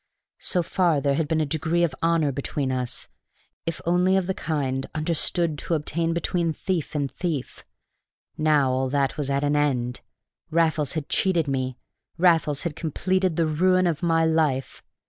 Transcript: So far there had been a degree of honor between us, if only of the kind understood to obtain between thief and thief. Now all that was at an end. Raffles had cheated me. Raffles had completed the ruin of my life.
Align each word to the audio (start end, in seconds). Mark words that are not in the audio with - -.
So 0.39 0.63
far 0.63 0.99
there 0.99 1.13
had 1.13 1.27
been 1.27 1.41
a 1.41 1.45
degree 1.45 1.83
of 1.83 1.93
honor 2.01 2.31
between 2.31 2.71
us, 2.71 3.07
if 3.67 3.79
only 3.85 4.17
of 4.17 4.25
the 4.25 4.33
kind 4.33 4.83
understood 4.95 5.59
to 5.59 5.75
obtain 5.75 6.11
between 6.11 6.53
thief 6.53 6.95
and 6.95 7.11
thief. 7.11 7.63
Now 8.35 8.71
all 8.71 8.89
that 8.89 9.15
was 9.15 9.29
at 9.29 9.43
an 9.43 9.55
end. 9.55 10.01
Raffles 10.49 10.93
had 10.93 11.07
cheated 11.07 11.47
me. 11.47 11.77
Raffles 12.17 12.63
had 12.63 12.75
completed 12.75 13.35
the 13.35 13.45
ruin 13.45 13.85
of 13.85 14.01
my 14.01 14.25
life. 14.25 14.81